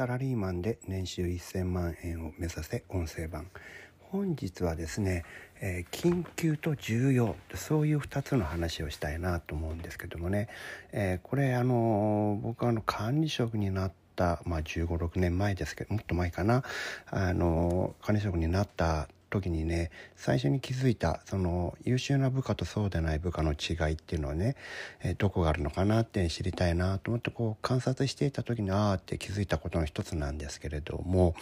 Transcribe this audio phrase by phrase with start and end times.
[0.00, 3.50] サラリーマンで年収1000万円を目指せ音声版。
[3.98, 5.26] 本日はですね、
[5.60, 7.36] えー、緊急と重要。
[7.54, 10.48] そういう2つの話をしたいなと思うんですけどもね、
[10.92, 16.64] えー、これあの僕はあの管理職になったまあ1 5 6年前ですけどもっと前かな。
[17.10, 24.56] あの管理職になった時にね最初に気づいたその優秀な部下とそうでない部下の違いっていうのはね、
[25.02, 31.34] えー、どこがあるのかなって知りたいなと思ってこう観察していた時にああって気づいたことの一つなんですけれども、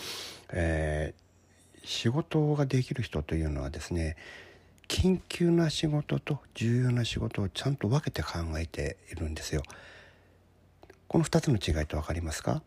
[0.51, 4.17] えー、仕事ができる人というのはですね
[4.89, 9.63] 緊急な仕事と重要な仕事をちゃんと分けて考えているんですよ。
[11.09, 12.63] この2つの違いって分かりますか？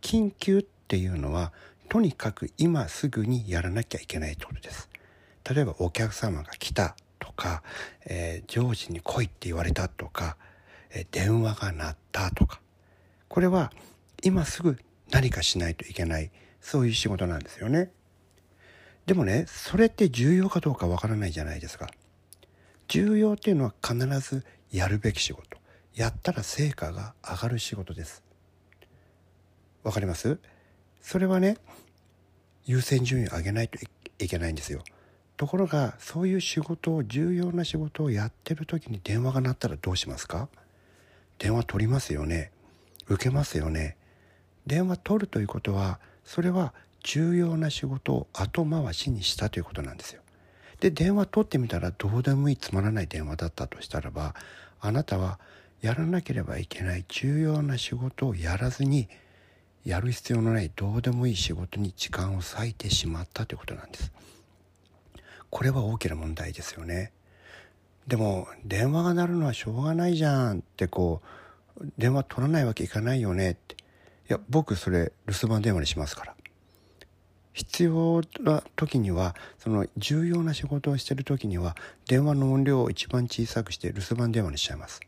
[0.00, 1.52] 緊急っていうのは
[1.92, 4.88] とにかく今すぐにやらなきゃいけないってことです。
[5.44, 7.62] 例えばお客様が来たとか、
[8.06, 10.38] えー、上司に来いって言われたとか、
[10.88, 12.62] えー、電話が鳴ったとか
[13.28, 13.70] これは
[14.22, 14.78] 今すぐ
[15.10, 16.30] 何かしないといけない
[16.62, 17.90] そういう仕事なんですよね。
[19.04, 21.90] でもねそれって重要かどうかわからないじゃないですか。
[22.88, 25.58] 重要っていうのは必ずやるべき仕事
[25.94, 28.22] やったら成果が上がる仕事です。
[29.82, 30.38] わかります？
[31.02, 31.58] それはね
[32.64, 33.78] 優先順位を上げないと
[34.18, 34.82] いけないんですよ。
[35.36, 40.48] ところがそういう仕事を重要な仕事をやってる時に電話が鳴ったらどうしますか？
[41.38, 42.52] 電話取りますよね
[43.08, 43.96] 受けますよね
[44.66, 50.22] 電話取るということはそれは重要な仕事を後回しにしたということなんですよ。
[50.78, 54.36] で電話取ってみたらどうでもいいつまらない電話だったとしたらば
[54.80, 55.40] あなたは
[55.80, 59.08] やらなければいけない重要な仕事をやらずに
[59.84, 64.12] やる必要のないどうでもいい仕事に時間を割いてしまったということなんです。
[65.50, 67.12] これは大きな問題ですよね。
[68.06, 71.20] でも電話が鳴るのはしょうがないじゃんってこ
[71.80, 73.74] う電話取らないわけいかないよねって。
[73.74, 73.76] い
[74.28, 76.34] や僕それ留守番電話にしますから。
[77.52, 81.76] 必要な時にはその重要な仕事をしてる時には
[82.08, 85.00] 電話の音量を一番小さくして留守番電話にしちゃいます。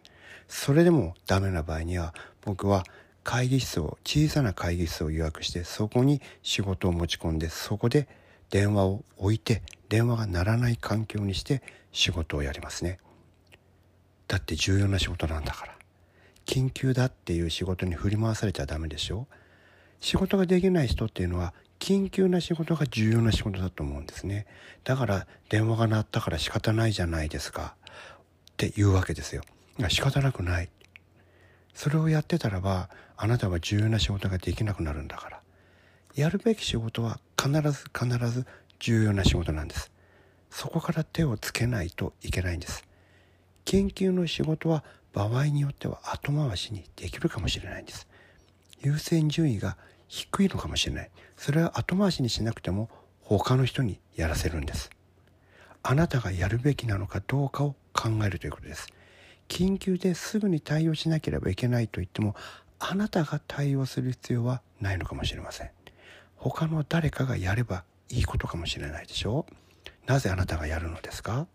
[0.46, 2.12] それでもダメな場合には
[2.42, 2.84] 僕は
[3.24, 8.06] 会議室を小さな会議室を予約してそこに仕事を持ち込んでそこで
[8.50, 12.98] 電話を置いて電話が鳴らない環境にして仕事をやりますね。
[14.28, 15.74] だって重要な仕事なんだから。
[16.46, 19.26] 緊急だっていう仕事に振り回されちゃダメでしょ。
[20.00, 24.46] 仕事ができない人っていうのは緊急な仕事が重要な仕事だと思うんですね。
[24.84, 27.74] だから電話が鳴ったから仕方ないじゃないですか。
[28.52, 29.42] って言うわけですよ。
[29.88, 30.68] 仕方なくない。
[31.74, 35.40] それをやってたらばあなたは重要な仕事ができなくなるんだから。
[36.14, 38.46] やるべき仕事は必ず必ず
[38.78, 39.90] 重要な仕事なんです。
[40.50, 42.86] そこから手をつけないといけないんです。
[43.64, 48.06] 研究の仕事は場合によっては後回しにできるかもしれないんです。
[48.80, 51.10] 優先順位が低いのかもしれない。
[51.36, 52.88] それは後回しにしなくても
[53.20, 54.90] 他の人にやらせるんです。
[55.82, 58.86] あなたがやるべきなのかどうかを考えるということです。
[59.48, 62.34] 緊急ですぐに対応しなければいけないと言っても
[62.78, 65.70] あなたが対応する必要はないのかもしれません。
[66.36, 69.54] 他の誰かがやればいいことかもしれないでしょう。
[70.06, 71.46] なぜあなたがやるのですか？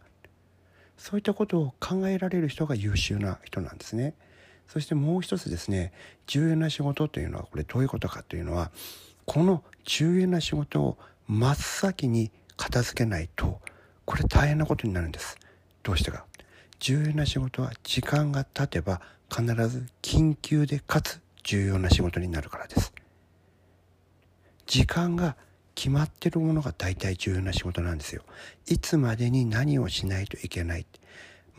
[0.98, 4.16] そういったことを考えられる人が優秀な人なんですね。
[4.68, 5.94] そしてもう一つですね
[6.28, 8.72] 重要な仕事というのはこれどういうことかというのは
[9.26, 13.62] この重要な仕事を真っ先に片付けないと
[14.06, 15.38] これ大変なことになるんです。
[15.84, 16.26] どうしてか。
[16.80, 22.94] 重要な仕事は時間が経てば必ず緊急でかつ重要な仕事になるからです
[24.66, 25.36] 時間が
[25.76, 28.24] 決まってるものが大体重要な仕事なんですよ
[28.68, 30.86] いつまでに何をしないといけない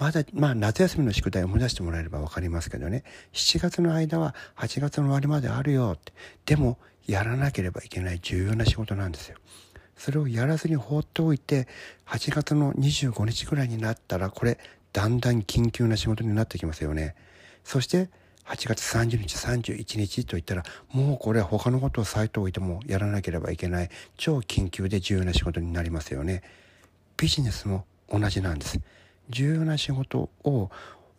[0.00, 3.04] まだ、まあ、夏休みの宿題を思い出してもらえれば分かりますけどね、
[3.34, 6.14] 7月の間は8月の終わりまであるよって。
[6.46, 9.36] でも、やらなければいけない重要な仕事なんですよ。
[9.96, 11.68] それをやらずに放っておいて、
[12.06, 14.58] 8月の25日ぐらいになったら、これ、
[14.92, 17.14] だんだん緊急な仕事になってきますよね。
[17.64, 18.08] そして
[18.44, 26.42] 8月30日31日といったらもうこれは他のことをサイト置いてもやらなければいけない超緊急で重要な仕事になりますよね。
[27.16, 28.80] ビジネスも同じなんです。
[29.28, 30.70] 重要な仕事を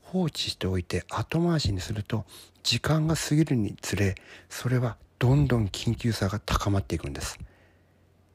[0.02, 2.26] 放置しておいて後回しにすると
[2.64, 4.16] 時間が過ぎるにつれ
[4.50, 7.40] それはどんどん緊急さが高まっていくんです。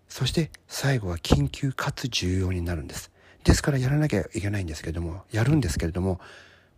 [0.08, 3.10] そして最後は緊急かつ重要になるんです。
[3.46, 6.20] ですからやらなきゃいけないんですけどもやるんですけれども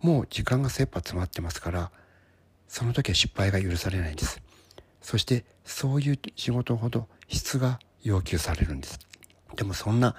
[0.03, 1.91] もう時間が切羽詰まってますから
[2.69, 4.43] その時は失敗が許されないんです。
[5.00, 8.99] そしてそういう仕事ほど質が要求されるんです。
[9.56, 10.15] でもそんな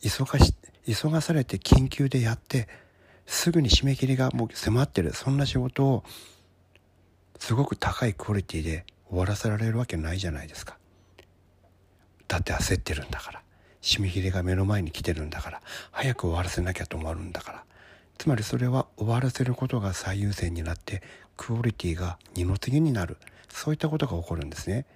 [0.00, 0.54] 急がし
[0.86, 2.68] 急がされて緊急でやって
[3.26, 6.04] すぐに締め切りがもう迫ってるそんな仕事を
[7.38, 10.78] すごく高いクオリティで終わらせられるわけないじゃないですか。
[12.28, 13.42] だって焦ってるんだから。
[13.82, 17.64] 締め切りが目の前に来てるんだから早く終わらせなきゃと思うんだから。
[18.18, 21.02] つまりそれは終わらせることが最優先になって
[21.36, 23.18] クオリティが二の次になる。
[23.48, 24.86] そういったことが起こるんですね。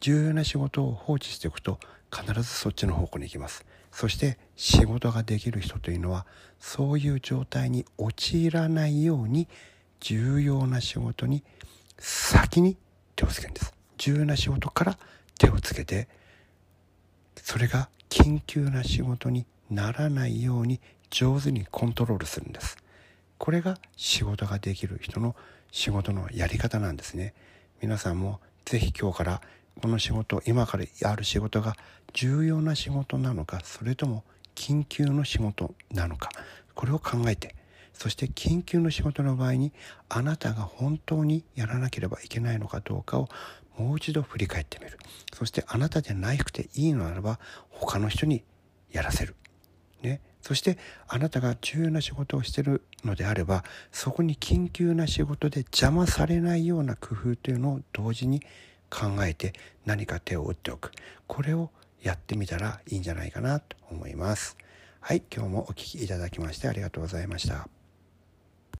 [0.00, 1.80] 重要な仕事を放置しておくと
[2.12, 3.64] 必ずそっちの方向に行きます。
[3.90, 6.26] そして仕事ができる人というのは
[6.60, 9.48] そういう状態に陥らないように
[10.00, 11.42] 重要な仕事に
[11.98, 12.76] 先に
[13.16, 13.74] 手をつけるんです。
[13.98, 14.98] 重要な仕事から
[15.38, 16.08] 手をつけて
[17.36, 20.80] それが緊急な仕事にならないように
[21.10, 22.76] 上手にコントロールするんです。
[23.38, 25.34] これが仕事ができる人の
[25.72, 27.34] 仕事のやり方なんですね。
[27.82, 29.40] 皆さんも是非今日から
[29.82, 31.74] この仕事今からやる仕事が
[32.12, 34.22] 重要な仕事なのかそれとも
[34.54, 36.30] 緊急の仕事なのか
[36.76, 37.56] これを考えて
[37.94, 39.72] そして緊急の仕事の場合に
[40.08, 43.28] あなたが本当にやらなければいけないのかどうかを
[43.76, 44.98] もう一度振り返ってみる。
[45.32, 47.38] そしてあなたじゃなくていいのならば
[47.70, 48.44] 他の人に
[48.90, 49.34] やらせる、
[50.02, 50.78] ね、そして
[51.08, 58.40] あなたが重要な仕事をしてるのであればそこに緊急な仕事で邪魔されないような工夫というのを同時に
[58.90, 59.52] 考えて
[59.84, 60.92] 何か手を打っておく。
[61.26, 61.70] これを
[62.02, 64.56] やってみたらいいんじゃないかなと思います。
[65.00, 65.22] はい。
[65.34, 67.68] 今日もお聴きいただきましてありがとうございました。